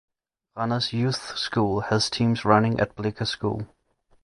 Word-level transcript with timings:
Randers 0.57 0.93
Youth 0.93 1.37
School 1.37 1.81
has 1.81 2.09
teams 2.09 2.43
running 2.43 2.79
at 2.79 2.95
Blicher 2.95 3.27
School. 3.27 3.67